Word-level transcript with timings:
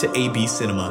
to 0.00 0.18
AB 0.18 0.46
Cinema. 0.46 0.88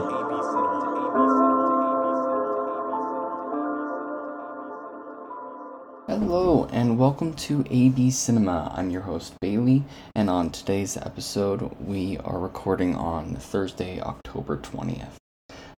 Hello, 6.06 6.68
and 6.72 7.00
welcome 7.00 7.34
to 7.34 7.66
AB 7.72 8.12
Cinema. 8.12 8.72
I'm 8.78 8.92
your 8.92 9.02
host, 9.02 9.34
Bailey, 9.42 9.84
and 10.14 10.30
on 10.30 10.52
today's 10.52 10.96
episode, 10.96 11.76
we 11.80 12.20
are 12.20 12.38
recording 12.38 12.94
on 12.94 13.34
Thursday, 13.38 14.00
October 14.00 14.58
20th. 14.58 15.16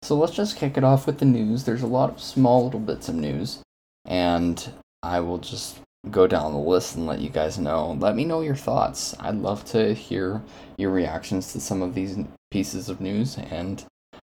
So 0.01 0.17
let's 0.17 0.34
just 0.34 0.57
kick 0.57 0.75
it 0.75 0.84
off 0.84 1.07
with 1.07 1.20
the 1.20 1.25
news. 1.25 1.63
There's 1.63 1.84
a 1.84 1.87
lot 1.87 2.09
of 2.09 2.21
small 2.21 2.65
little 2.65 2.81
bits 2.81 3.07
of 3.07 3.15
news, 3.15 3.59
and 4.03 4.73
I 5.01 5.21
will 5.21 5.37
just 5.37 5.79
go 6.09 6.25
down 6.25 6.53
the 6.53 6.59
list 6.59 6.95
and 6.95 7.05
let 7.05 7.19
you 7.19 7.29
guys 7.29 7.59
know. 7.59 7.95
Let 7.99 8.15
me 8.15 8.25
know 8.25 8.41
your 8.41 8.55
thoughts. 8.55 9.15
I'd 9.19 9.35
love 9.35 9.63
to 9.65 9.93
hear 9.93 10.41
your 10.77 10.91
reactions 10.91 11.53
to 11.53 11.59
some 11.59 11.81
of 11.81 11.93
these 11.93 12.17
pieces 12.49 12.89
of 12.89 13.01
news, 13.01 13.37
and 13.37 13.83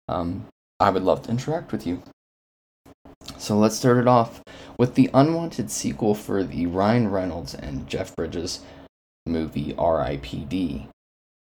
um, 0.08 0.46
I 0.80 0.90
would 0.90 1.04
love 1.04 1.24
to 1.24 1.32
interact 1.32 1.72
with 1.72 1.86
you. 1.86 2.02
So 3.38 3.58
let's 3.58 3.76
start 3.76 3.98
it 3.98 4.08
off 4.08 4.42
with 4.78 4.96
the 4.96 5.10
unwanted 5.14 5.70
sequel 5.70 6.16
for 6.16 6.44
the 6.44 6.66
Ryan 6.68 7.10
Reynolds 7.10 7.54
and 7.54 7.88
Jeff 7.88 8.16
Bridges 8.16 8.62
movie 9.26 9.76
R.I.P.D. 9.78 10.88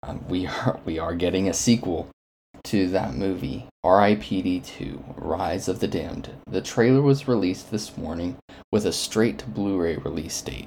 Um, 0.02 0.24
we 0.28 0.46
are 0.46 0.80
we 0.84 0.98
are 0.98 1.14
getting 1.14 1.48
a 1.48 1.54
sequel 1.54 2.08
to 2.64 2.88
that 2.88 3.14
movie 3.14 3.66
R.I.P.D. 3.86 4.62
2 4.62 5.14
Rise 5.16 5.68
of 5.68 5.78
the 5.78 5.86
Damned. 5.86 6.30
The 6.48 6.60
trailer 6.60 7.00
was 7.00 7.28
released 7.28 7.70
this 7.70 7.96
morning 7.96 8.36
with 8.72 8.84
a 8.84 8.92
straight 8.92 9.38
to 9.38 9.46
Blu-ray 9.46 9.98
release 9.98 10.42
date, 10.42 10.66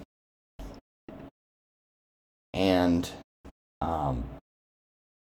and 2.53 3.09
um, 3.81 4.23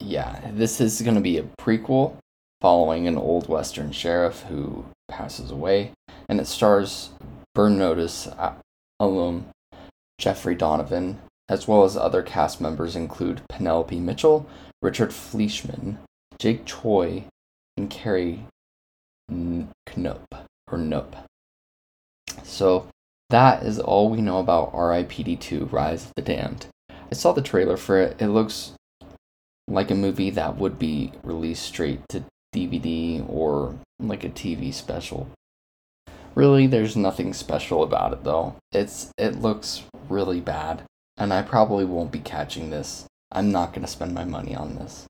yeah, 0.01 0.51
this 0.51 0.81
is 0.81 1.03
going 1.03 1.15
to 1.15 1.21
be 1.21 1.37
a 1.37 1.47
prequel 1.57 2.17
following 2.59 3.07
an 3.07 3.17
old 3.17 3.47
Western 3.47 3.93
sheriff 3.93 4.41
who 4.49 4.83
passes 5.07 5.49
away, 5.49 5.93
and 6.27 6.41
it 6.41 6.47
stars 6.47 7.11
Burn 7.53 7.77
Notice 7.77 8.27
alum 8.99 9.45
Jeffrey 10.17 10.55
Donovan, 10.55 11.21
as 11.47 11.65
well 11.65 11.85
as 11.85 11.95
other 11.95 12.21
cast 12.21 12.59
members 12.59 12.97
include 12.97 13.43
Penelope 13.47 13.97
Mitchell, 14.01 14.45
Richard 14.81 15.13
Fleeshman, 15.13 15.99
Jake 16.37 16.65
Choi, 16.65 17.23
and 17.77 17.89
Carrie 17.89 18.45
Knope 19.31 20.45
or 20.71 20.77
Nope. 20.77 21.15
So 22.43 22.87
that 23.29 23.63
is 23.63 23.79
all 23.79 24.09
we 24.09 24.21
know 24.21 24.39
about 24.39 24.71
R.I.P.D. 24.73 25.35
2 25.37 25.65
Rise 25.65 26.05
of 26.05 26.13
the 26.15 26.21
Damned. 26.21 26.67
I 26.89 27.13
saw 27.13 27.31
the 27.33 27.41
trailer 27.41 27.77
for 27.77 27.99
it. 27.99 28.21
It 28.21 28.27
looks 28.27 28.73
like 29.67 29.91
a 29.91 29.95
movie 29.95 30.29
that 30.29 30.57
would 30.57 30.77
be 30.77 31.11
released 31.23 31.63
straight 31.63 32.07
to 32.09 32.23
DVD 32.55 33.27
or 33.27 33.75
like 33.99 34.23
a 34.23 34.29
TV 34.29 34.73
special. 34.73 35.29
Really, 36.35 36.67
there's 36.67 36.95
nothing 36.95 37.33
special 37.33 37.81
about 37.83 38.13
it 38.13 38.23
though. 38.23 38.55
It's 38.71 39.11
it 39.17 39.41
looks 39.41 39.83
really 40.09 40.41
bad, 40.41 40.83
and 41.17 41.33
I 41.33 41.41
probably 41.41 41.85
won't 41.85 42.11
be 42.11 42.19
catching 42.19 42.69
this. 42.69 43.05
I'm 43.31 43.51
not 43.51 43.73
gonna 43.73 43.87
spend 43.87 44.13
my 44.13 44.25
money 44.25 44.55
on 44.55 44.75
this. 44.75 45.05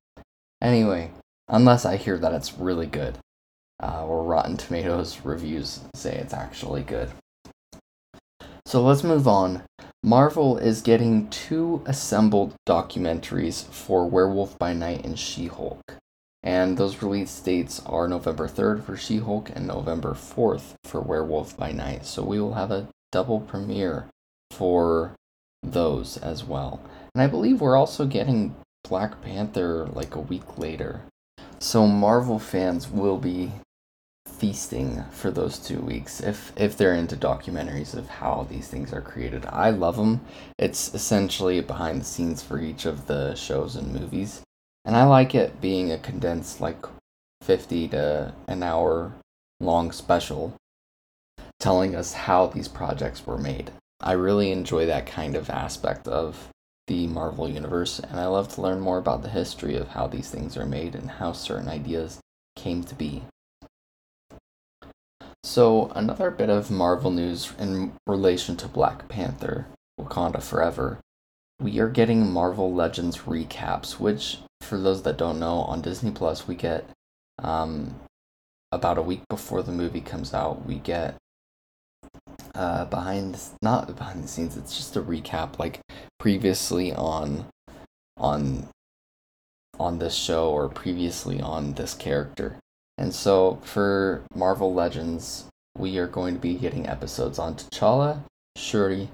Anyway, 0.62 1.10
unless 1.48 1.84
I 1.84 1.96
hear 1.96 2.18
that 2.18 2.32
it's 2.32 2.58
really 2.58 2.86
good, 2.86 3.18
uh, 3.82 4.04
or 4.04 4.22
Rotten 4.22 4.56
Tomatoes 4.56 5.20
reviews 5.24 5.80
say 5.94 6.16
it's 6.16 6.34
actually 6.34 6.82
good. 6.82 7.10
So 8.64 8.82
let's 8.82 9.04
move 9.04 9.28
on. 9.28 9.62
Marvel 10.02 10.56
is 10.58 10.82
getting 10.82 11.28
two 11.30 11.82
assembled 11.86 12.54
documentaries 12.68 13.64
for 13.64 14.08
Werewolf 14.08 14.58
by 14.58 14.72
Night 14.72 15.04
and 15.04 15.18
She 15.18 15.46
Hulk. 15.46 15.96
And 16.42 16.76
those 16.76 17.02
release 17.02 17.40
dates 17.40 17.82
are 17.86 18.06
November 18.06 18.46
3rd 18.46 18.84
for 18.84 18.96
She 18.96 19.18
Hulk 19.18 19.50
and 19.54 19.66
November 19.66 20.12
4th 20.12 20.74
for 20.84 21.00
Werewolf 21.00 21.56
by 21.56 21.72
Night. 21.72 22.06
So 22.06 22.22
we 22.22 22.40
will 22.40 22.54
have 22.54 22.70
a 22.70 22.86
double 23.10 23.40
premiere 23.40 24.06
for 24.52 25.16
those 25.62 26.16
as 26.18 26.44
well. 26.44 26.80
And 27.14 27.22
I 27.22 27.26
believe 27.26 27.60
we're 27.60 27.76
also 27.76 28.06
getting 28.06 28.54
Black 28.88 29.20
Panther 29.22 29.86
like 29.86 30.14
a 30.14 30.20
week 30.20 30.58
later. 30.58 31.02
So 31.58 31.86
Marvel 31.86 32.38
fans 32.38 32.88
will 32.88 33.18
be 33.18 33.52
feasting 34.26 35.02
for 35.12 35.30
those 35.30 35.58
two 35.58 35.80
weeks 35.80 36.20
if 36.20 36.52
if 36.56 36.76
they're 36.76 36.94
into 36.94 37.16
documentaries 37.16 37.94
of 37.94 38.08
how 38.08 38.46
these 38.50 38.68
things 38.68 38.92
are 38.92 39.00
created. 39.00 39.46
I 39.46 39.70
love 39.70 39.96
them. 39.96 40.20
It's 40.58 40.92
essentially 40.94 41.60
behind 41.60 42.00
the 42.00 42.04
scenes 42.04 42.42
for 42.42 42.60
each 42.60 42.84
of 42.84 43.06
the 43.06 43.34
shows 43.34 43.76
and 43.76 43.92
movies. 43.92 44.42
And 44.84 44.94
I 44.94 45.04
like 45.04 45.34
it 45.34 45.60
being 45.60 45.90
a 45.90 45.98
condensed, 45.98 46.60
like 46.60 46.84
50 47.42 47.88
to 47.88 48.34
an 48.46 48.62
hour 48.62 49.12
long 49.58 49.90
special 49.92 50.54
telling 51.58 51.96
us 51.96 52.12
how 52.12 52.46
these 52.46 52.68
projects 52.68 53.26
were 53.26 53.38
made. 53.38 53.70
I 54.00 54.12
really 54.12 54.52
enjoy 54.52 54.86
that 54.86 55.06
kind 55.06 55.34
of 55.34 55.48
aspect 55.48 56.06
of 56.06 56.48
the 56.86 57.06
Marvel 57.06 57.48
Universe, 57.48 57.98
and 57.98 58.18
I 58.20 58.26
love 58.26 58.48
to 58.54 58.60
learn 58.60 58.80
more 58.80 58.98
about 58.98 59.22
the 59.22 59.28
history 59.28 59.76
of 59.76 59.88
how 59.88 60.06
these 60.06 60.30
things 60.30 60.56
are 60.56 60.66
made 60.66 60.94
and 60.94 61.10
how 61.10 61.32
certain 61.32 61.68
ideas 61.68 62.20
came 62.54 62.84
to 62.84 62.94
be. 62.94 63.24
So, 65.42 65.90
another 65.94 66.30
bit 66.30 66.50
of 66.50 66.70
Marvel 66.70 67.10
news 67.10 67.52
in 67.58 67.92
relation 68.06 68.56
to 68.58 68.68
Black 68.68 69.08
Panther 69.08 69.66
Wakanda 69.98 70.42
Forever. 70.42 70.98
We 71.60 71.78
are 71.78 71.88
getting 71.88 72.30
Marvel 72.30 72.74
Legends 72.74 73.18
recaps, 73.18 73.98
which 73.98 74.38
for 74.60 74.78
those 74.78 75.02
that 75.02 75.16
don't 75.16 75.38
know, 75.38 75.60
on 75.60 75.80
Disney 75.80 76.10
Plus, 76.10 76.46
we 76.46 76.54
get 76.54 76.88
um, 77.38 78.00
about 78.72 78.98
a 78.98 79.02
week 79.02 79.22
before 79.28 79.62
the 79.62 79.72
movie 79.72 80.00
comes 80.00 80.34
out, 80.34 80.66
we 80.66 80.76
get 80.76 81.16
uh, 82.56 82.86
behind 82.86 83.38
not 83.62 83.94
behind 83.96 84.24
the 84.24 84.28
scenes. 84.28 84.56
It's 84.56 84.76
just 84.76 84.96
a 84.96 85.02
recap, 85.02 85.58
like 85.58 85.80
previously 86.18 86.92
on 86.92 87.46
on 88.16 88.68
on 89.78 89.98
this 89.98 90.14
show 90.14 90.50
or 90.50 90.68
previously 90.68 91.40
on 91.40 91.74
this 91.74 91.94
character. 91.94 92.56
And 92.98 93.14
so 93.14 93.60
for 93.62 94.24
Marvel 94.34 94.72
Legends, 94.72 95.44
we 95.76 95.98
are 95.98 96.06
going 96.06 96.34
to 96.34 96.40
be 96.40 96.54
getting 96.54 96.86
episodes 96.88 97.38
on 97.38 97.56
T'Challa, 97.56 98.20
Shuri, 98.56 99.10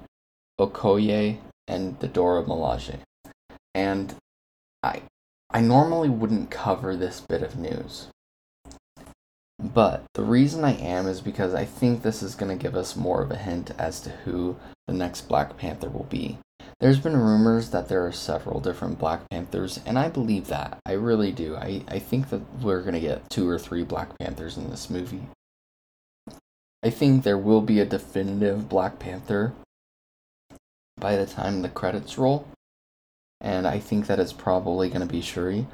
Okoye, 0.59 1.39
and 1.67 1.99
the 1.99 2.07
Dora 2.07 2.43
Milaje. 2.43 2.99
And 3.75 4.15
I 4.81 5.03
I 5.49 5.61
normally 5.61 6.09
wouldn't 6.09 6.49
cover 6.49 6.95
this 6.95 7.19
bit 7.19 7.43
of 7.43 7.57
news. 7.57 8.07
But 9.63 10.03
the 10.13 10.23
reason 10.23 10.65
I 10.65 10.73
am 10.73 11.07
is 11.07 11.21
because 11.21 11.53
I 11.53 11.63
think 11.63 12.01
this 12.01 12.21
is 12.21 12.35
going 12.35 12.55
to 12.55 12.61
give 12.61 12.75
us 12.75 12.97
more 12.97 13.21
of 13.21 13.31
a 13.31 13.37
hint 13.37 13.71
as 13.77 14.01
to 14.01 14.09
who 14.09 14.57
the 14.87 14.93
next 14.93 15.29
Black 15.29 15.57
Panther 15.57 15.89
will 15.89 16.03
be. 16.03 16.37
There's 16.81 16.99
been 16.99 17.15
rumors 17.15 17.69
that 17.69 17.87
there 17.87 18.05
are 18.05 18.11
several 18.11 18.59
different 18.59 18.99
Black 18.99 19.29
Panthers, 19.29 19.79
and 19.85 19.97
I 19.97 20.09
believe 20.09 20.47
that. 20.47 20.79
I 20.85 20.93
really 20.93 21.31
do. 21.31 21.55
I, 21.55 21.83
I 21.87 21.99
think 21.99 22.29
that 22.29 22.41
we're 22.61 22.81
going 22.81 22.95
to 22.95 22.99
get 22.99 23.29
two 23.29 23.47
or 23.47 23.57
three 23.57 23.83
Black 23.83 24.17
Panthers 24.19 24.57
in 24.57 24.69
this 24.69 24.89
movie. 24.89 25.27
I 26.83 26.89
think 26.89 27.23
there 27.23 27.37
will 27.37 27.61
be 27.61 27.79
a 27.79 27.85
definitive 27.85 28.67
Black 28.67 28.99
Panther 28.99 29.53
by 30.97 31.15
the 31.15 31.25
time 31.25 31.61
the 31.61 31.69
credits 31.69 32.17
roll 32.17 32.47
and 33.43 33.67
I 33.67 33.77
think 33.77 34.07
that 34.07 34.19
it's 34.19 34.33
probably 34.33 34.87
going 34.87 35.05
to 35.05 35.13
be 35.13 35.21
Shuri, 35.21 35.67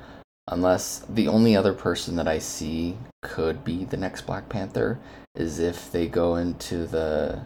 unless 0.50 1.06
the 1.08 1.28
only 1.28 1.56
other 1.56 1.74
person 1.74 2.16
that 2.16 2.28
I 2.28 2.40
see 2.40 2.98
could 3.22 3.64
be 3.64 3.86
the 3.86 3.98
next 3.98 4.22
Black 4.22 4.50
Panther 4.50 5.00
is 5.36 5.60
if 5.60 5.92
they 5.92 6.08
go 6.08 6.36
into 6.36 6.86
the 6.86 7.42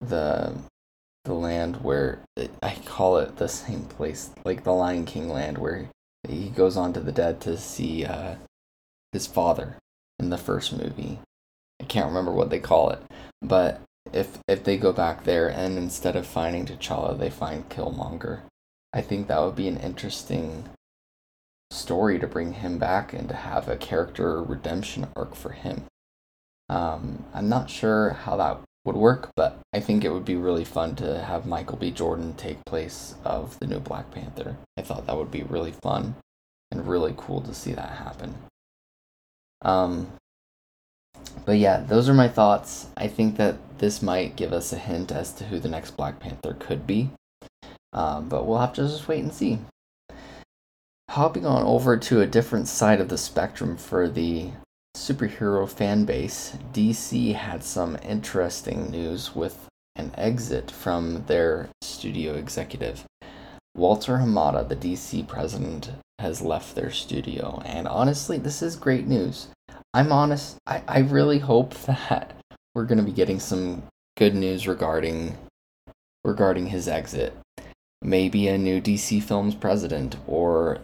the 0.00 0.54
the 1.24 1.34
land 1.34 1.82
where 1.82 2.20
I 2.62 2.76
call 2.84 3.18
it 3.18 3.36
the 3.36 3.48
same 3.48 3.84
place, 3.84 4.30
like 4.44 4.64
the 4.64 4.72
Lion 4.72 5.04
King 5.04 5.28
land, 5.28 5.58
where 5.58 5.88
he 6.28 6.48
goes 6.48 6.76
on 6.76 6.92
to 6.94 7.00
the 7.00 7.12
dead 7.12 7.40
to 7.42 7.56
see 7.56 8.04
uh, 8.04 8.36
his 9.12 9.26
father 9.26 9.76
in 10.18 10.30
the 10.30 10.38
first 10.38 10.72
movie. 10.72 11.20
I 11.80 11.84
can't 11.84 12.08
remember 12.08 12.32
what 12.32 12.50
they 12.50 12.58
call 12.58 12.90
it, 12.90 13.00
but 13.40 13.80
if 14.12 14.38
if 14.48 14.64
they 14.64 14.76
go 14.76 14.92
back 14.92 15.24
there 15.24 15.48
and 15.48 15.78
instead 15.78 16.16
of 16.16 16.26
finding 16.26 16.66
T'Challa, 16.66 17.18
they 17.18 17.30
find 17.30 17.68
Killmonger, 17.68 18.40
I 18.92 19.00
think 19.00 19.28
that 19.28 19.40
would 19.40 19.56
be 19.56 19.68
an 19.68 19.78
interesting 19.78 20.68
story 21.72 22.18
to 22.18 22.26
bring 22.26 22.52
him 22.52 22.78
back 22.78 23.12
and 23.12 23.28
to 23.28 23.34
have 23.34 23.68
a 23.68 23.76
character 23.76 24.42
redemption 24.42 25.08
arc 25.16 25.34
for 25.34 25.50
him. 25.50 25.84
Um, 26.68 27.24
I'm 27.34 27.48
not 27.48 27.70
sure 27.70 28.10
how 28.10 28.36
that 28.36 28.60
would 28.84 28.96
work, 28.96 29.30
but 29.36 29.58
I 29.72 29.80
think 29.80 30.04
it 30.04 30.12
would 30.12 30.24
be 30.24 30.36
really 30.36 30.64
fun 30.64 30.96
to 30.96 31.22
have 31.22 31.46
Michael 31.46 31.76
B. 31.76 31.90
Jordan 31.90 32.34
take 32.34 32.64
place 32.64 33.14
of 33.24 33.58
the 33.58 33.66
new 33.66 33.78
Black 33.78 34.10
Panther. 34.10 34.56
I 34.76 34.82
thought 34.82 35.06
that 35.06 35.16
would 35.16 35.30
be 35.30 35.42
really 35.42 35.72
fun 35.82 36.16
and 36.70 36.88
really 36.88 37.14
cool 37.16 37.40
to 37.42 37.54
see 37.54 37.72
that 37.72 37.98
happen. 37.98 38.34
Um, 39.62 40.12
but 41.44 41.58
yeah, 41.58 41.78
those 41.80 42.08
are 42.08 42.14
my 42.14 42.28
thoughts. 42.28 42.88
I 42.96 43.08
think 43.08 43.36
that 43.36 43.78
this 43.78 44.02
might 44.02 44.36
give 44.36 44.52
us 44.52 44.72
a 44.72 44.78
hint 44.78 45.12
as 45.12 45.32
to 45.34 45.44
who 45.44 45.58
the 45.58 45.68
next 45.68 45.96
Black 45.96 46.18
Panther 46.18 46.56
could 46.58 46.86
be. 46.86 47.10
Um, 47.92 48.28
but 48.28 48.46
we'll 48.46 48.58
have 48.58 48.72
to 48.74 48.82
just 48.82 49.06
wait 49.06 49.22
and 49.22 49.32
see. 49.32 49.58
Hopping 51.12 51.44
on 51.44 51.62
over 51.64 51.98
to 51.98 52.22
a 52.22 52.26
different 52.26 52.66
side 52.66 52.98
of 52.98 53.10
the 53.10 53.18
spectrum 53.18 53.76
for 53.76 54.08
the 54.08 54.48
superhero 54.96 55.68
fan 55.68 56.06
base, 56.06 56.56
DC 56.72 57.34
had 57.34 57.62
some 57.62 57.98
interesting 58.02 58.90
news 58.90 59.36
with 59.36 59.66
an 59.94 60.10
exit 60.16 60.70
from 60.70 61.22
their 61.26 61.68
studio 61.82 62.32
executive. 62.32 63.04
Walter 63.74 64.16
Hamada, 64.16 64.66
the 64.66 64.74
DC 64.74 65.28
president, 65.28 65.90
has 66.18 66.40
left 66.40 66.74
their 66.74 66.90
studio, 66.90 67.60
and 67.66 67.86
honestly, 67.86 68.38
this 68.38 68.62
is 68.62 68.74
great 68.74 69.06
news. 69.06 69.48
I'm 69.92 70.12
honest, 70.12 70.56
I, 70.66 70.82
I 70.88 70.98
really 71.00 71.40
hope 71.40 71.74
that 71.84 72.32
we're 72.74 72.86
going 72.86 72.96
to 72.96 73.04
be 73.04 73.12
getting 73.12 73.38
some 73.38 73.82
good 74.16 74.34
news 74.34 74.66
regarding 74.66 75.36
regarding 76.24 76.68
his 76.68 76.88
exit. 76.88 77.36
Maybe 78.00 78.48
a 78.48 78.56
new 78.56 78.80
DC 78.80 79.22
Films 79.22 79.54
president 79.54 80.16
or 80.26 80.80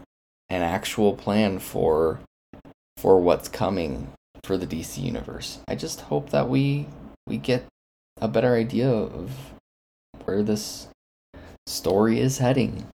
an 0.50 0.62
actual 0.62 1.14
plan 1.14 1.58
for 1.58 2.20
for 2.96 3.20
what's 3.20 3.48
coming 3.48 4.12
for 4.42 4.56
the 4.56 4.66
DC 4.66 5.02
universe. 5.02 5.58
I 5.68 5.74
just 5.74 6.02
hope 6.02 6.30
that 6.30 6.48
we 6.48 6.86
we 7.26 7.36
get 7.36 7.64
a 8.20 8.28
better 8.28 8.54
idea 8.54 8.90
of 8.90 9.30
where 10.24 10.42
this 10.42 10.88
story 11.66 12.20
is 12.20 12.38
heading. 12.38 12.86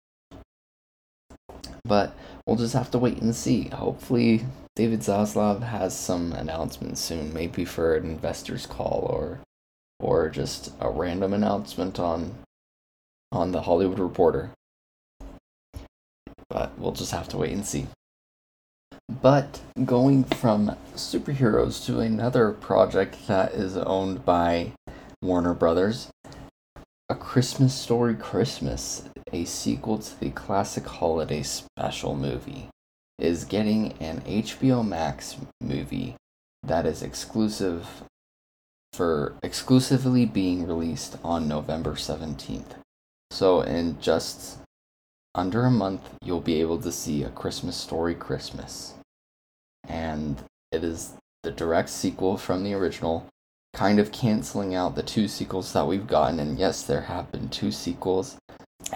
But 1.85 2.17
we'll 2.47 2.57
just 2.57 2.75
have 2.75 2.91
to 2.93 2.99
wait 2.99 3.21
and 3.21 3.35
see. 3.35 3.69
Hopefully 3.69 4.45
David 4.77 5.01
Zaslav 5.01 5.63
has 5.63 5.97
some 5.97 6.33
announcements 6.33 7.01
soon, 7.01 7.33
maybe 7.33 7.65
for 7.65 7.95
an 7.95 8.05
investors 8.05 8.67
call 8.67 9.07
or 9.09 9.41
or 10.01 10.29
just 10.29 10.73
a 10.81 10.91
random 10.91 11.33
announcement 11.33 11.99
on 11.99 12.35
on 13.31 13.53
the 13.53 13.63
Hollywood 13.63 13.99
Reporter. 13.99 14.51
But 16.49 16.79
we'll 16.79 16.93
just 16.93 17.13
have 17.13 17.29
to 17.31 17.37
wait 17.39 17.53
and 17.53 17.65
see. 17.65 17.87
But 19.23 19.61
going 19.85 20.25
from 20.25 20.77
superheroes 20.95 21.85
to 21.87 22.01
another 22.01 22.53
project 22.53 23.27
that 23.27 23.53
is 23.53 23.77
owned 23.77 24.25
by 24.25 24.73
Warner 25.23 25.55
Brothers, 25.55 26.09
A 27.09 27.15
Christmas 27.15 27.75
Story 27.75 28.15
Christmas, 28.15 29.05
a 29.33 29.45
sequel 29.45 29.99
to 29.99 30.21
the 30.21 30.31
classic 30.31 30.87
holiday 30.87 31.43
special 31.43 32.15
movie, 32.15 32.69
is 33.19 33.45
getting 33.45 33.93
an 34.01 34.21
HBO 34.23 34.87
Max 34.87 35.37
movie 35.61 36.17
that 36.63 36.87
is 36.87 37.03
exclusive 37.03 38.03
for 38.93 39.35
exclusively 39.43 40.25
being 40.25 40.67
released 40.67 41.19
on 41.23 41.49
November 41.49 41.93
17th. 41.93 42.77
So 43.31 43.61
in 43.61 44.01
just 44.01 44.59
under 45.35 45.65
a 45.65 45.71
month, 45.71 46.03
you'll 46.23 46.41
be 46.41 46.61
able 46.61 46.79
to 46.79 46.93
see 46.93 47.25
A 47.25 47.31
Christmas 47.31 47.77
Story 47.77 48.15
Christmas. 48.15 48.95
And 49.87 50.43
it 50.71 50.85
is 50.85 51.15
the 51.43 51.51
direct 51.51 51.91
sequel 51.91 52.37
from 52.37 52.63
the 52.63 52.75
original, 52.75 53.27
kind 53.75 53.99
of 53.99 54.13
canceling 54.13 54.75
out 54.75 54.95
the 54.95 55.03
two 55.03 55.27
sequels 55.27 55.73
that 55.73 55.87
we've 55.87 56.07
gotten. 56.07 56.39
And 56.39 56.59
yes, 56.59 56.83
there 56.83 57.03
have 57.03 57.33
been 57.33 57.49
two 57.49 57.73
sequels. 57.73 58.37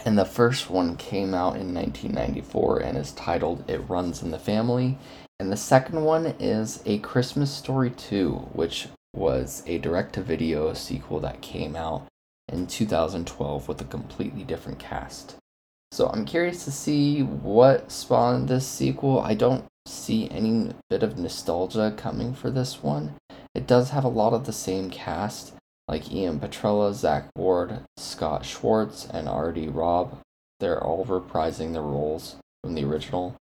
And 0.05 0.19
the 0.19 0.25
first 0.25 0.71
one 0.71 0.97
came 0.97 1.35
out 1.35 1.57
in 1.57 1.75
1994 1.75 2.81
and 2.81 2.97
is 2.97 3.13
titled 3.13 3.69
It 3.69 3.89
Runs 3.89 4.23
in 4.23 4.31
the 4.31 4.39
Family. 4.39 4.97
And 5.41 5.51
the 5.51 5.57
second 5.57 6.05
one 6.05 6.35
is 6.39 6.83
A 6.87 6.99
Christmas 6.99 7.53
Story 7.53 7.91
2, 7.91 8.51
which 8.53 8.89
was 9.15 9.63
a 9.67 9.79
direct 9.79 10.15
to 10.15 10.23
video 10.23 10.73
sequel 10.75 11.21
that 11.21 11.41
came 11.41 11.75
out 11.75 12.07
in 12.49 12.67
2012 12.67 13.67
with 13.67 13.81
a 13.81 13.85
completely 13.85 14.45
different 14.45 14.79
cast. 14.79 15.37
So 15.93 16.09
I'm 16.09 16.25
curious 16.25 16.65
to 16.65 16.71
see 16.71 17.23
what 17.23 17.91
spawned 17.91 18.49
this 18.49 18.67
sequel. 18.67 19.21
I 19.21 19.35
don't 19.35 19.65
see 19.87 20.31
any 20.31 20.73
bit 20.91 21.03
of 21.03 21.19
nostalgia 21.19 21.95
coming 21.97 22.35
for 22.35 22.51
this 22.51 22.83
one. 22.83 23.15
It 23.55 23.67
does 23.67 23.91
have 23.91 24.05
a 24.05 24.09
lot 24.09 24.33
of 24.33 24.45
the 24.45 24.53
same 24.53 24.91
cast, 24.91 25.55
like 25.89 26.13
Ian 26.13 26.39
Petrella, 26.39 26.93
Zack 26.93 27.31
Ward, 27.37 27.81
Scott 27.97 28.45
Schwartz, 28.45 29.07
and 29.07 29.29
R.D. 29.29 29.69
Robb. 29.69 30.21
They're 30.61 30.83
all 30.83 31.05
reprising 31.07 31.73
their 31.73 31.83
roles 31.83 32.37
from 32.63 32.75
the 32.75 32.85
original. 32.85 33.37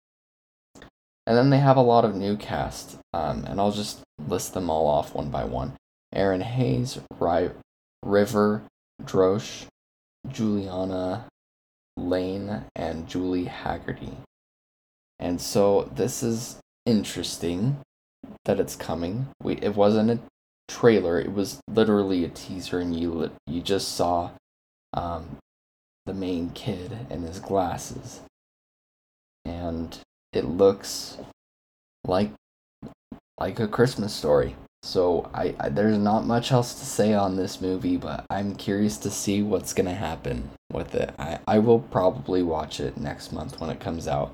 And 1.28 1.36
then 1.36 1.50
they 1.50 1.60
have 1.60 1.78
a 1.78 1.82
lot 1.82 2.06
of 2.06 2.16
new 2.16 2.38
cast, 2.38 2.98
um, 3.14 3.44
and 3.46 3.60
I'll 3.60 3.74
just 3.74 4.02
list 4.26 4.54
them 4.54 4.70
all 4.70 4.88
off 4.88 5.14
one 5.14 5.30
by 5.30 5.44
one. 5.44 5.74
Erinn 6.16 6.42
Hayes, 6.42 7.00
Ry- 7.20 7.52
River, 8.02 8.64
Drosche, 9.04 9.66
Julianna 10.32 11.26
Layne, 11.98 12.66
and 12.76 13.08
Julie 13.08 13.46
Hagerty. 13.46 14.16
And 15.20 15.42
so 15.42 15.92
this 15.94 16.22
is 16.22 16.60
interesting 16.86 17.80
that 18.46 18.60
it's 18.60 18.76
coming. 18.76 19.28
We 19.42 19.56
it 19.56 19.76
wasn't 19.76 20.12
a 20.12 20.20
trailer; 20.68 21.20
it 21.20 21.34
was 21.34 21.60
literally 21.68 22.24
a 22.24 22.30
teaser, 22.30 22.80
and 22.80 22.98
you 22.98 23.32
you 23.48 23.62
just 23.62 23.96
saw 23.96 24.32
um, 24.94 25.38
the 26.06 26.14
main 26.14 26.52
kid 26.52 27.08
and 27.10 27.24
his 27.24 27.40
glasses, 27.40 28.22
and 29.44 29.98
it 30.34 30.46
looks 30.46 31.18
like 32.06 32.32
like 33.40 33.60
a 33.60 33.68
Christmas 33.68 34.14
story. 34.14 34.56
So 34.84 35.30
I, 35.34 35.56
I, 35.60 35.70
there's 35.70 35.98
not 35.98 36.26
much 36.26 36.52
else 36.52 36.74
to 36.76 36.86
say 36.86 37.14
on 37.14 37.36
this 37.36 37.62
movie, 37.62 37.98
but 37.98 38.26
I'm 38.30 38.56
curious 38.56 38.98
to 39.00 39.12
see 39.12 39.42
what's 39.42 39.74
gonna 39.74 39.94
happen 39.94 40.50
with 40.72 40.96
it. 40.96 41.14
I, 41.20 41.40
I 41.48 41.60
will 41.60 41.80
probably 41.80 42.44
watch 42.44 42.80
it 42.80 42.98
next 42.98 43.34
month 43.34 43.60
when 43.60 43.70
it 43.70 43.80
comes 43.80 44.08
out, 44.08 44.34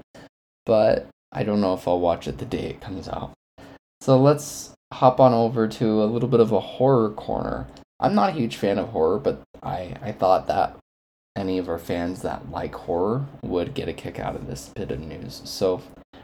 but 0.65 1.07
I 1.31 1.43
don't 1.43 1.61
know 1.61 1.73
if 1.73 1.87
I'll 1.87 1.99
watch 1.99 2.27
it 2.27 2.37
the 2.37 2.45
day 2.45 2.65
it 2.69 2.81
comes 2.81 3.07
out. 3.07 3.31
So 4.01 4.19
let's 4.19 4.71
hop 4.93 5.19
on 5.19 5.33
over 5.33 5.67
to 5.67 6.03
a 6.03 6.05
little 6.05 6.29
bit 6.29 6.39
of 6.39 6.51
a 6.51 6.59
horror 6.59 7.09
corner. 7.09 7.67
I'm 7.99 8.13
not 8.13 8.29
a 8.29 8.33
huge 8.33 8.57
fan 8.57 8.77
of 8.77 8.89
horror, 8.89 9.17
but 9.17 9.41
I, 9.63 9.95
I 10.01 10.11
thought 10.11 10.47
that 10.47 10.77
any 11.35 11.57
of 11.57 11.69
our 11.69 11.79
fans 11.79 12.21
that 12.21 12.51
like 12.51 12.75
horror 12.75 13.25
would 13.41 13.73
get 13.73 13.87
a 13.87 13.93
kick 13.93 14.19
out 14.19 14.35
of 14.35 14.45
this 14.45 14.69
bit 14.75 14.91
of 14.91 14.99
news. 14.99 15.41
So, 15.45 15.81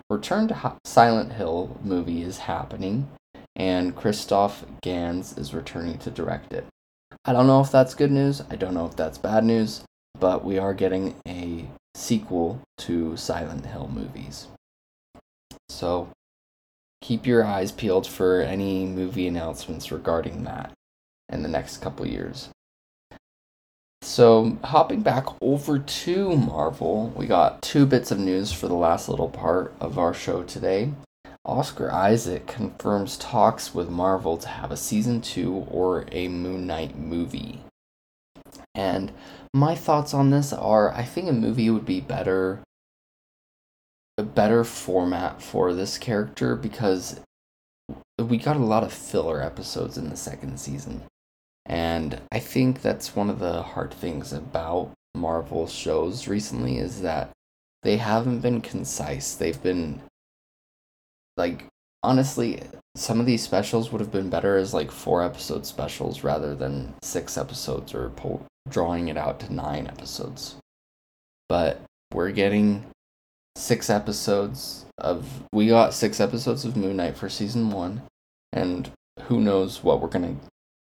Return 0.10 0.48
to 0.50 0.76
Silent 0.86 1.34
Hill 1.34 1.80
movie 1.84 2.22
is 2.22 2.40
happening 2.40 3.08
and 3.60 3.96
Christophe 3.96 4.66
Gans 4.82 5.38
is 5.38 5.54
returning 5.54 5.98
to 6.00 6.10
direct 6.10 6.54
it. 6.54 6.66
I 7.26 7.34
don't 7.34 7.48
know 7.48 7.60
if 7.60 7.72
that's 7.72 7.94
good 7.94 8.12
news, 8.12 8.42
I 8.50 8.56
don't 8.56 8.74
know 8.74 8.88
if 8.88 8.96
that's 8.96 9.18
bad 9.18 9.44
news, 9.44 9.82
but 10.18 10.44
we 10.44 10.58
are 10.58 10.74
getting 10.74 11.16
a 11.28 11.68
sequel 11.94 12.62
to 12.80 13.18
Silent 13.18 13.66
Hill 13.66 13.90
movies. 13.94 14.48
So 15.68 16.10
keep 17.02 17.28
your 17.28 17.44
eyes 17.44 17.72
peeled 17.72 18.08
for 18.08 18.42
any 18.42 18.86
movie 18.86 19.28
announcements 19.28 19.92
regarding 19.92 20.46
that 20.46 20.72
in 21.28 21.44
the 21.44 21.50
next 21.50 21.78
couple 21.78 22.08
years. 22.08 22.50
So, 24.02 24.58
hopping 24.64 25.02
back 25.02 25.26
over 25.42 25.78
to 25.78 26.36
Marvel, 26.36 27.12
we 27.16 27.28
got 27.28 27.62
two 27.62 27.86
bits 27.86 28.12
of 28.12 28.20
news 28.20 28.52
for 28.52 28.68
the 28.68 28.74
last 28.74 29.10
little 29.10 29.30
part 29.30 29.74
of 29.82 30.00
our 30.00 30.14
show 30.14 30.44
today. 30.44 30.94
Oscar 31.50 31.92
Isaac 31.92 32.46
confirms 32.46 33.18
talks 33.18 33.74
with 33.74 33.90
Marvel 33.90 34.38
to 34.38 34.48
have 34.48 34.72
a 34.72 34.78
season 34.78 35.20
2 35.20 35.52
or 35.70 36.06
a 36.12 36.28
Moon 36.28 36.68
Knight 36.68 36.96
movie. 36.96 37.62
And 38.76 39.12
my 39.54 39.74
thoughts 39.74 40.14
on 40.14 40.30
this 40.30 40.54
are 40.54 40.94
I 40.94 41.04
think 41.04 41.28
a 41.28 41.34
movie 41.34 41.70
would 41.70 41.86
be 41.86 42.02
better 42.02 42.60
a 44.20 44.24
better 44.24 44.64
format 44.64 45.42
for 45.42 45.74
this 45.74 45.98
character 45.98 46.56
because 46.56 47.20
we 48.20 48.38
got 48.38 48.58
a 48.58 48.60
lot 48.60 48.84
of 48.84 48.94
filler 48.94 49.42
episodes 49.42 49.98
in 49.98 50.10
the 50.10 50.18
second 50.18 50.60
season. 50.60 51.04
And 51.66 52.22
I 52.32 52.40
think 52.40 52.82
that's 52.82 53.16
one 53.16 53.30
of 53.30 53.40
the 53.40 53.64
hard 53.64 53.94
things 53.94 54.34
about 54.34 54.92
Marvel 55.16 55.68
shows 55.68 56.28
recently 56.28 56.78
is 56.78 57.02
that 57.02 57.32
they 57.84 57.98
haven't 57.98 58.42
been 58.42 58.62
concise. 58.62 59.36
They've 59.36 59.62
been 59.62 60.02
like 61.40 61.66
honestly 62.04 62.62
some 62.96 63.20
of 63.20 63.26
these 63.26 63.42
specials 63.42 63.92
would 63.92 64.02
have 64.02 64.12
been 64.12 64.30
better 64.30 64.58
as 64.58 64.74
like 64.74 64.92
four 64.92 65.24
episode 65.24 65.66
specials 65.66 66.24
rather 66.24 66.54
than 66.54 66.94
six 67.02 67.38
episodes 67.38 67.96
or 67.96 68.10
po- 68.12 68.46
drawing 68.70 69.08
it 69.08 69.18
out 69.18 69.40
to 69.40 69.52
nine 69.52 69.88
episodes 69.88 70.56
but 71.50 71.82
we're 72.14 72.32
getting 72.32 72.86
six 73.56 73.90
episodes 73.90 74.86
of 74.98 75.44
we 75.52 75.68
got 75.68 75.94
six 75.94 76.20
episodes 76.20 76.64
of 76.64 76.78
Moon 76.78 76.98
Knight 76.98 77.18
for 77.18 77.30
season 77.30 77.72
one, 77.72 78.04
and 78.54 78.92
who 79.24 79.42
knows 79.42 79.84
what 79.84 80.02
we're 80.02 80.08
gonna 80.08 80.36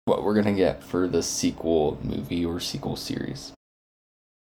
what 0.07 0.23
we're 0.23 0.35
gonna 0.35 0.55
get 0.55 0.83
for 0.83 1.07
the 1.09 1.23
sequel 1.23 1.99
movie 2.03 2.45
or 2.45 2.61
sequel 2.61 2.97
series. 2.97 3.53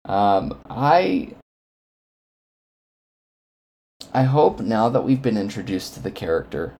Um, 0.05 0.59
I 0.69 1.33
I 4.15 4.23
hope 4.23 4.59
now 4.59 4.89
that 4.89 5.03
we've 5.03 5.23
been 5.23 5.37
introduced 5.37 5.95
to 5.95 5.99
the 5.99 6.11
character 6.11 6.75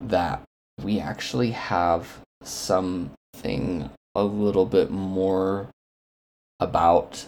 that 0.00 0.42
we 0.82 0.98
actually 0.98 1.52
have 1.52 2.18
something 2.42 3.90
a 4.16 4.24
little 4.24 4.66
bit 4.66 4.90
more 4.90 5.68
about 6.58 7.26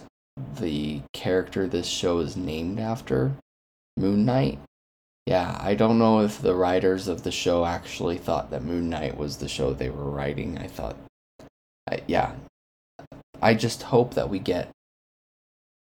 the 0.59 1.01
character 1.13 1.67
this 1.67 1.87
show 1.87 2.19
is 2.19 2.35
named 2.35 2.81
after, 2.81 3.31
Moon 3.95 4.25
Knight. 4.25 4.59
Yeah, 5.25 5.57
I 5.61 5.75
don't 5.75 5.99
know 5.99 6.19
if 6.19 6.41
the 6.41 6.55
writers 6.55 7.07
of 7.07 7.23
the 7.23 7.31
show 7.31 7.63
actually 7.63 8.17
thought 8.17 8.51
that 8.51 8.63
Moon 8.63 8.89
Knight 8.89 9.15
was 9.15 9.37
the 9.37 9.47
show 9.47 9.71
they 9.71 9.89
were 9.89 10.09
writing. 10.09 10.57
I 10.57 10.67
thought, 10.67 10.97
I, 11.89 12.01
yeah, 12.07 12.33
I 13.41 13.53
just 13.53 13.83
hope 13.83 14.15
that 14.15 14.29
we 14.29 14.39
get 14.39 14.69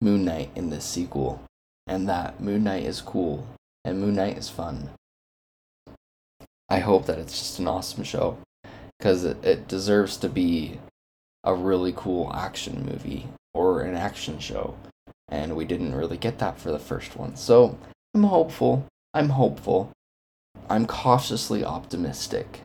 Moon 0.00 0.24
Knight 0.24 0.50
in 0.56 0.70
this 0.70 0.84
sequel 0.84 1.40
and 1.88 2.08
that 2.08 2.40
Moon 2.40 2.64
Knight 2.64 2.84
is 2.84 3.00
cool 3.00 3.46
and 3.84 4.00
Moon 4.00 4.14
Knight 4.14 4.36
is 4.36 4.48
fun. 4.48 4.90
I 6.68 6.80
hope 6.80 7.06
that 7.06 7.18
it's 7.18 7.38
just 7.38 7.58
an 7.58 7.66
awesome 7.66 8.04
show 8.04 8.38
because 8.98 9.24
it, 9.24 9.42
it 9.42 9.68
deserves 9.68 10.16
to 10.18 10.28
be 10.28 10.78
a 11.42 11.54
really 11.54 11.94
cool 11.96 12.30
action 12.34 12.84
movie 12.84 13.26
or 13.54 13.80
an 13.80 13.96
action 13.96 14.38
show. 14.38 14.76
And 15.30 15.56
we 15.56 15.64
didn't 15.64 15.94
really 15.94 16.16
get 16.16 16.38
that 16.38 16.58
for 16.58 16.70
the 16.70 16.78
first 16.78 17.16
one. 17.16 17.36
So 17.36 17.78
I'm 18.14 18.24
hopeful. 18.24 18.86
I'm 19.14 19.30
hopeful. 19.30 19.90
I'm 20.68 20.86
cautiously 20.86 21.64
optimistic. 21.64 22.60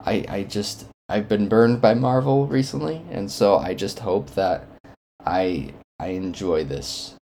I, 0.00 0.24
I 0.28 0.42
just 0.44 0.86
I've 1.08 1.28
been 1.28 1.48
burned 1.48 1.80
by 1.80 1.94
Marvel 1.94 2.46
recently, 2.46 3.02
and 3.10 3.30
so 3.30 3.56
I 3.56 3.74
just 3.74 4.00
hope 4.00 4.30
that 4.34 4.66
I 5.24 5.72
I 5.98 6.08
enjoy 6.08 6.64
this 6.64 7.14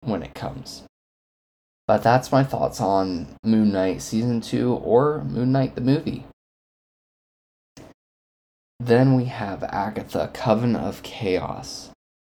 when 0.00 0.22
it 0.22 0.34
comes. 0.34 0.82
But 1.88 2.02
that's 2.02 2.30
my 2.30 2.44
thoughts 2.44 2.82
on 2.82 3.28
Moon 3.42 3.72
Knight 3.72 4.02
season 4.02 4.42
2 4.42 4.74
or 4.74 5.24
Moon 5.24 5.52
Knight 5.52 5.74
the 5.74 5.80
movie. 5.80 6.26
Then 8.78 9.14
we 9.14 9.24
have 9.24 9.64
Agatha 9.64 10.30
Coven 10.34 10.76
of 10.76 11.02
Chaos, 11.02 11.88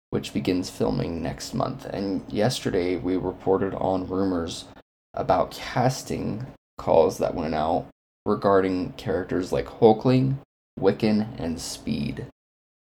which 0.08 0.32
begins 0.32 0.70
filming 0.70 1.22
next 1.22 1.52
month. 1.52 1.84
And 1.84 2.22
yesterday 2.32 2.96
we 2.96 3.18
reported 3.18 3.74
on 3.74 4.08
rumors 4.08 4.64
about 5.12 5.50
casting 5.50 6.46
calls 6.78 7.18
that 7.18 7.34
went 7.34 7.54
out 7.54 7.88
regarding 8.24 8.92
characters 8.92 9.52
like 9.52 9.66
Hulkling, 9.66 10.36
Wiccan, 10.80 11.38
and 11.38 11.60
Speed. 11.60 12.26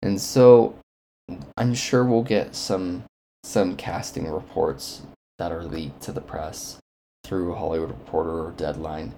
And 0.02 0.20
so 0.20 0.76
I'm 1.56 1.74
sure 1.74 2.04
we'll 2.04 2.24
get 2.24 2.56
some 2.56 3.06
some 3.46 3.78
casting 3.78 4.30
reports 4.30 5.04
that 5.38 5.52
are 5.52 5.64
leaked 5.64 6.02
to 6.02 6.12
the 6.12 6.22
press 6.22 6.78
through 7.24 7.56
Hollywood 7.56 7.90
Reporter 7.90 8.46
or 8.48 8.52
Deadline 8.52 9.14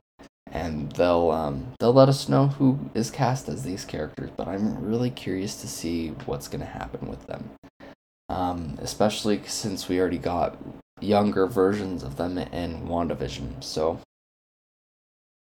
and 0.51 0.91
they'll 0.93 1.31
um, 1.31 1.73
they'll 1.79 1.93
let 1.93 2.09
us 2.09 2.29
know 2.29 2.47
who 2.47 2.89
is 2.93 3.11
cast 3.11 3.47
as 3.47 3.63
these 3.63 3.85
characters. 3.85 4.31
But 4.35 4.47
I'm 4.47 4.83
really 4.83 5.09
curious 5.09 5.59
to 5.61 5.67
see 5.67 6.09
what's 6.25 6.47
going 6.47 6.61
to 6.61 6.65
happen 6.65 7.07
with 7.07 7.27
them, 7.27 7.51
um, 8.29 8.77
especially 8.81 9.41
since 9.45 9.88
we 9.88 9.99
already 9.99 10.17
got 10.17 10.57
younger 10.99 11.45
versions 11.47 12.03
of 12.03 12.17
them 12.17 12.38
in 12.38 12.88
WandaVision. 12.88 13.63
So 13.63 13.99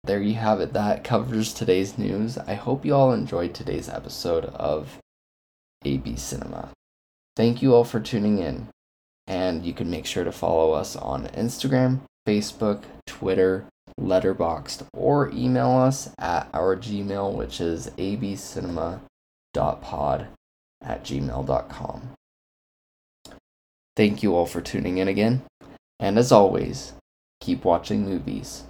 there 0.03 0.21
you 0.21 0.35
have 0.35 0.61
it. 0.61 0.73
That 0.73 1.03
covers 1.03 1.53
today's 1.53 1.97
news. 1.97 2.37
I 2.37 2.53
hope 2.53 2.85
you 2.85 2.93
all 2.93 3.11
enjoyed 3.13 3.53
today's 3.53 3.89
episode 3.89 4.45
of 4.45 4.99
AB 5.83 6.15
Cinema. 6.17 6.69
Thank 7.35 7.61
you 7.61 7.73
all 7.73 7.83
for 7.83 7.99
tuning 7.99 8.37
in, 8.37 8.67
and 9.27 9.65
you 9.65 9.73
can 9.73 9.89
make 9.89 10.05
sure 10.05 10.23
to 10.23 10.31
follow 10.31 10.73
us 10.73 10.95
on 10.95 11.27
Instagram, 11.27 12.01
Facebook, 12.27 12.83
Twitter 13.05 13.65
Letterboxd, 13.99 14.87
or 14.93 15.29
email 15.31 15.71
us 15.71 16.09
at 16.17 16.49
our 16.53 16.75
Gmail, 16.75 17.33
which 17.33 17.61
is 17.61 17.89
abcinema.pod 17.97 19.01
at 20.83 21.03
gmail.com. 21.03 22.09
Thank 23.95 24.23
you 24.23 24.35
all 24.35 24.47
for 24.47 24.61
tuning 24.61 24.97
in 24.97 25.07
again, 25.07 25.43
and 25.99 26.17
as 26.17 26.31
always, 26.31 26.93
keep 27.39 27.63
watching 27.63 28.03
movies. 28.03 28.63